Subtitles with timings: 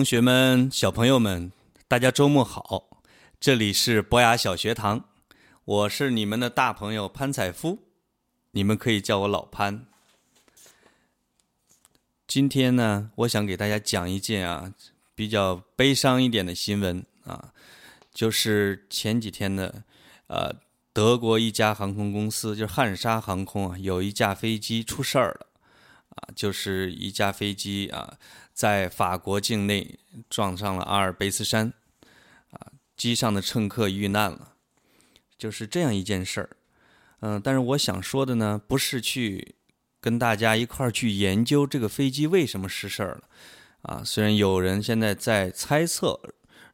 [0.00, 1.52] 同学们、小朋友们，
[1.86, 3.02] 大家周末好！
[3.38, 5.04] 这里是博雅小学堂，
[5.66, 7.80] 我是你们的大朋友潘采夫，
[8.52, 9.84] 你们可以叫我老潘。
[12.26, 14.72] 今天呢，我想给大家讲一件啊
[15.14, 17.52] 比较悲伤一点的新闻啊，
[18.14, 19.82] 就是前几天的，
[20.28, 20.50] 呃，
[20.94, 25.46] 德国一家航空公司，就是汉莎航空啊，有一架飞机出事儿了，
[26.34, 28.18] 就是一架飞机啊。
[28.52, 29.98] 在法国境内
[30.28, 31.72] 撞上了阿尔卑斯山，
[32.50, 34.52] 啊，机上的乘客遇难了，
[35.38, 36.50] 就是这样一件事儿。
[37.20, 39.54] 嗯，但是我想说的呢，不是去
[39.98, 43.22] 跟大家一块儿去研究这个飞机为什么失事儿了，
[43.82, 46.20] 啊，虽然有人现在在猜测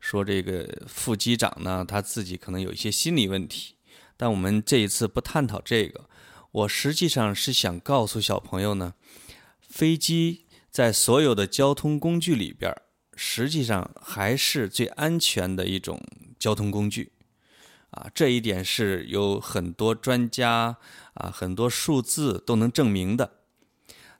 [0.00, 3.76] 说这个副机长呢他自己可能有一些心理问题，
[4.16, 6.08] 但我们这一次不探讨这个，
[6.50, 8.94] 我实际上是想告诉小朋友呢，
[9.76, 10.46] 飞机。
[10.70, 12.70] 在所有的交通工具里边，
[13.14, 15.98] 实际上还是最安全的一种
[16.38, 17.12] 交通工具，
[17.92, 20.76] 啊，这一点是有很多专家
[21.14, 23.38] 啊，很多数字都能证明的。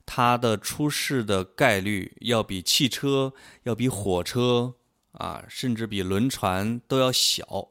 [0.06, 3.34] 它的出事的概率要比汽车、
[3.64, 4.76] 要比火车
[5.12, 7.68] 啊，甚至比轮船都要小。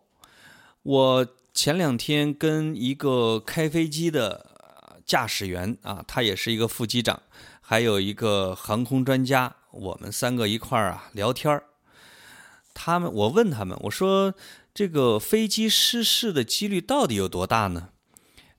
[0.84, 7.20] 我前两天跟一个开飞机的驾驶员啊，他也是一个副机长。
[7.68, 11.64] 还有一个航空专家，我们三个一块儿啊聊天儿。
[12.76, 14.36] 他们，我问他们，我说
[14.72, 17.90] 这个飞机失事的几率到底有多大呢？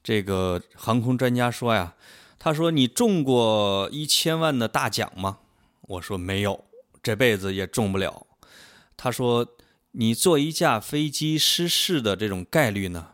[0.02, 1.94] 这个航空专家说呀，
[2.36, 5.38] 他说你中过一千万的大奖吗？
[5.82, 6.64] 我说没有，
[7.00, 8.26] 这辈子也中不了。
[8.96, 9.46] 他说
[9.92, 13.10] 你坐一架飞机失事的这种概率呢，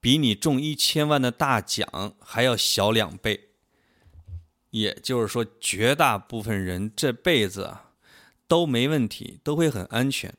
[0.00, 3.50] 比你中一千万的大奖还要小两倍。
[4.74, 7.92] 也就是说，绝大部分人这辈子啊
[8.48, 10.34] 都没问题，都会很安全。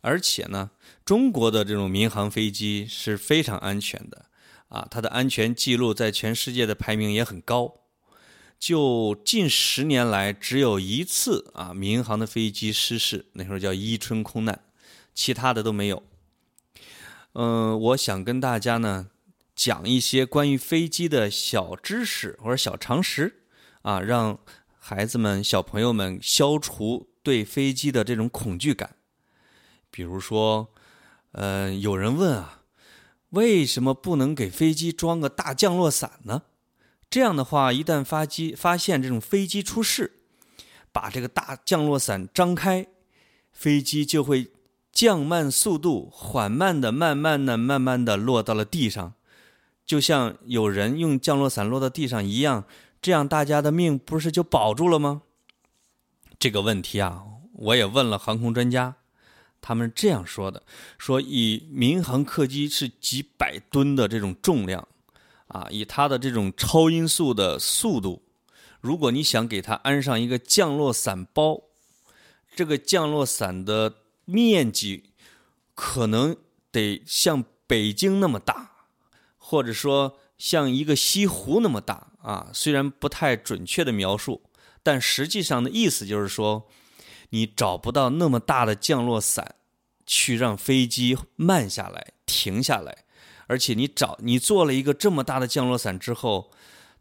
[0.00, 0.70] 而且呢，
[1.04, 4.24] 中国的这种民航飞机是非常安全的
[4.68, 7.74] 啊，它的安全记录在全世界的排名也很高。
[8.58, 14.64] 就近十年来，只有一次啊民航的飞机失事，那时候叫伊春空难，
[15.14, 16.02] 其他的都没有。
[17.34, 19.10] 嗯，我想跟大家呢
[19.54, 23.34] 讲一些关于飞机的小知识或者小常识。
[23.82, 24.38] 啊，让
[24.78, 28.96] 孩子们、小朋友们消除对飞机的这种恐惧感。
[29.90, 30.68] 比如说，
[31.32, 32.62] 呃，有人问啊，
[33.30, 36.42] 为什么不能给飞机装个大降落伞呢？
[37.10, 40.20] 这样的话，一旦发机发现这种飞机出事，
[40.92, 42.86] 把这个大降落伞张开，
[43.52, 44.50] 飞机就会
[44.92, 49.14] 降慢速度，缓慢的、慢慢的、慢慢的落到了地上，
[49.86, 52.64] 就像有人用降落伞落到地上一样。
[53.00, 55.22] 这样大家的命不是就保住了吗？
[56.38, 58.96] 这个问题啊，我也问了航空专家，
[59.60, 60.62] 他们这样说的：
[60.98, 64.86] 说以民航客机是几百吨的这种重量，
[65.48, 68.22] 啊，以它的这种超音速的速度，
[68.80, 71.62] 如果你想给它安上一个降落伞包，
[72.54, 73.94] 这个降落伞的
[74.24, 75.10] 面积
[75.74, 76.36] 可能
[76.70, 78.72] 得像北京那么大，
[79.36, 82.06] 或者说像一个西湖那么大。
[82.20, 84.42] 啊，虽然不太准确的描述，
[84.82, 86.68] 但实际上的意思就是说，
[87.30, 89.54] 你找不到那么大的降落伞，
[90.04, 93.04] 去让飞机慢下来、停下来，
[93.46, 96.50] 而且你找你做了一个这么大的降落伞之后，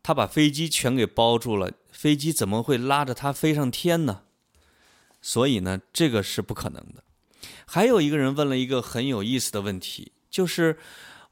[0.02, 4.22] 它把飞机全给包住了，飞机怎么会拉着它飞上天呢？
[5.22, 7.04] 所以呢，这个是不可能的。
[7.66, 10.78] 还有一个人问了一个很有意思的问题，就是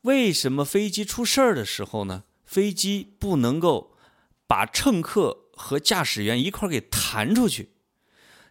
[0.06, 2.24] 为什么飞机出事儿的时候呢？
[2.46, 3.98] 飞机不能够
[4.46, 7.72] 把乘客和驾驶员一块儿给弹出去。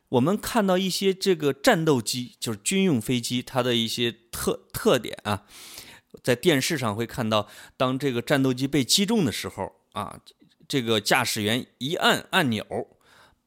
[0.08, 5.44] 我们看到一些这个战斗机，就是军用飞机，它的一些特特点啊，
[6.24, 10.18] 在电视上会看到，当这个战斗机被击中的时候啊，
[10.66, 12.66] 这个驾驶员一按按钮，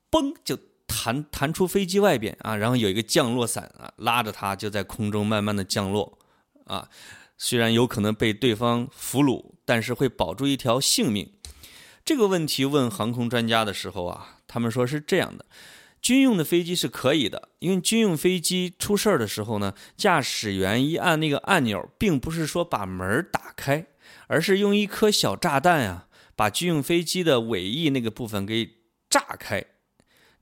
[0.09, 0.57] 嘣就
[0.87, 6.17] 弹弹出飞机外边啊，然后有一个降落伞啊拉着它就在空中慢慢的降落
[6.63, 6.89] 啊。
[7.37, 11.31] 虽然有可能被对方俘虏，但是会保住一条性命。
[12.03, 15.45] 这个问题问航空专家的时候啊，他们说是这样的：
[16.01, 23.85] 军用的飞机是可以的，因为军用飞机出事儿的时候呢，驾驶员一按那个按钮，并不是说把门打开，
[24.27, 28.77] 而是用一颗小炸弹啊，把军用飞机的尾翼那个部分给
[29.09, 29.63] 炸开。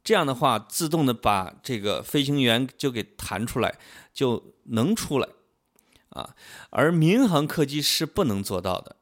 [0.03, 3.79] 这样的话，自动的把这个飞行员就给弹出来，
[4.13, 5.27] 就能出来。
[6.15, 6.33] 啊，
[6.69, 8.95] 而民航客机是不能做到的，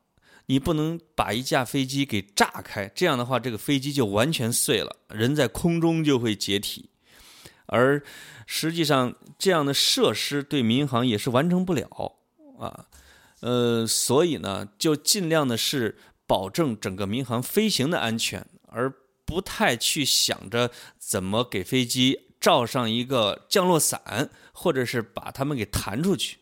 [0.48, 6.90] 你不能把一架飞机给炸开，这样的话，这个飞机就完全碎了，人在空中就会解体。
[7.68, 8.04] 而
[8.46, 12.18] 实际上这样的设施对民航也是完成不了
[12.60, 12.86] 啊，
[13.42, 18.92] 呃，所以呢，就尽量的是保证整个民航飞行的安全，而
[19.24, 26.40] 不太去想着怎么给飞机罩上一个降落伞，或者是把它们给弹出去。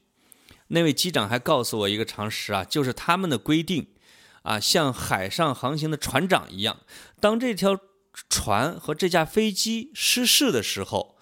[0.73, 3.87] 那位机长还告诉我一个常识啊，就是他们的规定
[4.43, 6.79] 啊，像海上航行的船长一样，
[7.19, 7.77] 当这条
[8.29, 11.17] 船和这架飞机失事的时候，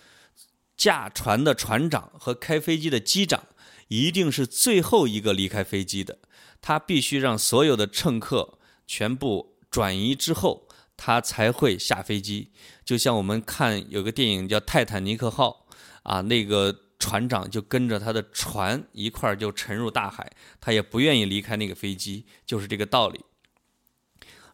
[0.78, 3.48] 驾船的船长和开飞机的机长
[3.88, 6.19] 一定是最后一个离开飞机的，
[6.62, 12.52] 他必须让所有的乘客全部转移之后，他才会下飞机。
[12.86, 15.66] 就像我们看有个电影叫《泰坦尼克号》
[16.04, 16.81] 啊，那个。
[17.00, 20.30] 船长就跟着他的船一块儿就沉入大海，
[20.60, 23.24] 他也不愿意离开那个飞机，就是这个道理。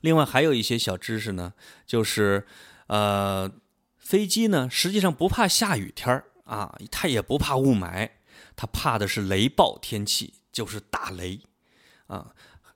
[0.02, 1.54] 另外还有一些小知识呢，
[1.88, 2.46] 就是
[2.88, 3.52] 呃，
[3.98, 8.12] 飞机呢实际上不怕下雨天儿啊，它也不怕雾霾，
[8.56, 11.42] 它怕的是雷暴天气，就是打雷
[12.06, 12.36] 啊。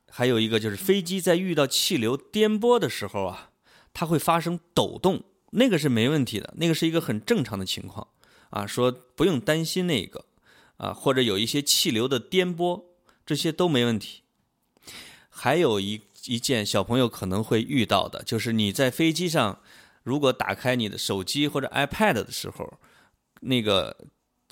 [0.09, 3.51] 还有一个就是飞机在遇到气流颠簸的时候啊，
[3.93, 8.07] 它会发生抖动，那个是没问题的，那个是一个很正常的情况。
[8.49, 10.25] 啊，说不用担心那个，
[10.77, 12.83] 啊，或者有一些气流的颠簸，
[13.25, 14.21] 这些都没问题。
[15.29, 19.61] 还有一一件小朋友可能会遇到的，就是你在飞机上，
[20.03, 22.79] 如果打开你的手机或者 iPad 的时候，
[23.41, 23.95] 那个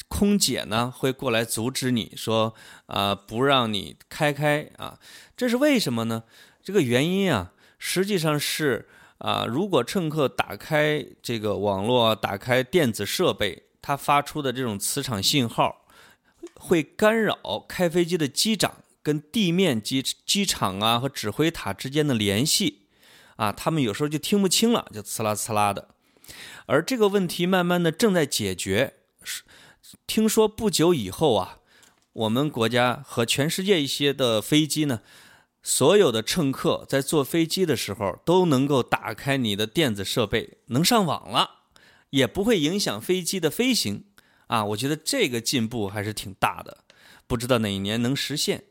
[0.08, 2.54] 空姐呢会过来阻止你说，
[2.86, 5.00] 啊，不让你开开啊，
[5.36, 6.24] 这是为什么呢？
[6.64, 13.64] 这个原因啊，实际上是啊，如果乘客打开这个网络，打开电子设备。
[13.82, 15.86] 它发出的这种磁场信号，
[16.56, 22.88] 会干扰开飞机的机长跟地面机机场啊和指挥塔之间的联系，
[23.38, 25.90] 啊，他们有时候就听不清了，就呲啦呲啦的。
[26.66, 28.96] 而这个问题慢慢的正在解决，
[30.06, 31.60] 听说不久以后啊，
[32.12, 35.00] 我们国家和全世界一些的飞机呢，
[35.64, 41.52] 所有的乘客在坐飞机的时候都能够打开你的电子设备，能上网了。
[42.12, 44.06] 也不会影响飞机的飞行
[44.48, 44.64] 啊！
[44.64, 46.86] 我觉得这个进步还是挺大的，
[47.28, 48.64] 不知道哪一年能实现。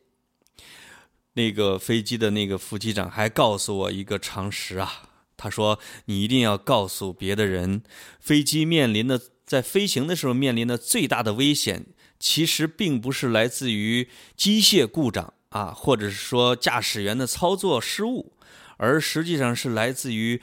[1.34, 7.82] 那个飞机的那个副机长还告诉我一个常识啊，他说：“你一定要告诉别的人，
[8.18, 18.32] 飞机面临的在飞行的时候面临的最大的危险，其实并不是来自于机械故障啊，或者是说驾驶员的操作失误，
[18.78, 20.40] 而实际上是来自于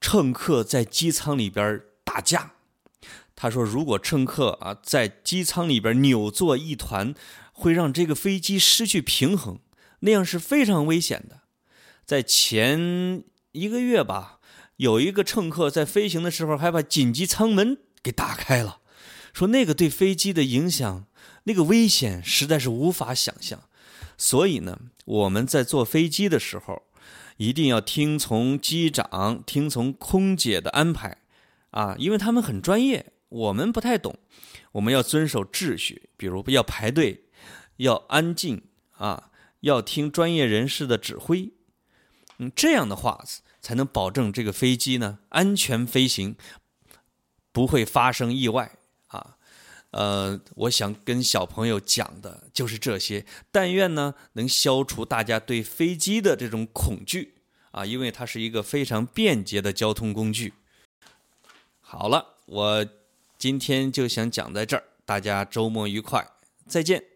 [0.00, 2.54] 乘客在机舱里边。”打架，
[3.36, 7.14] 他说：“如果乘客啊在机舱里边扭作一团，
[7.52, 9.60] 会让这个飞机失去平衡，
[10.00, 11.42] 那样是非常危险的。”
[12.04, 13.22] 在前
[13.52, 14.40] 一个月吧，
[14.78, 18.80] 有一个乘客在飞行的时候还把紧急舱门给打开了，
[19.32, 21.06] 说那个对飞机的影响，
[21.44, 23.62] 那个危险实在是无法想象。
[24.18, 26.82] 所以呢，我们在坐飞机的时候，
[27.36, 31.18] 一定要听从机长、听从空姐的安排。
[31.70, 34.18] 啊，因为他们很专业，我们不太懂。
[34.72, 37.24] 我们要遵守秩序，比如要排队，
[37.78, 38.62] 要安静
[38.92, 41.52] 啊，要听专业人士的指挥。
[42.38, 43.24] 嗯，这样的话
[43.60, 46.36] 才能保证这个飞机呢安全飞行，
[47.52, 49.36] 不会发生意外啊。
[49.90, 57.34] 呃，我想跟小朋友讲的就是这些，但愿呢能消除大家对飞机的这种恐惧
[57.72, 60.54] 啊，因为它是一个非常便捷的交通工具。
[61.92, 62.86] 好了，我
[63.36, 66.24] 今天就想讲在这儿，大家周末愉快，
[66.68, 67.09] 再见。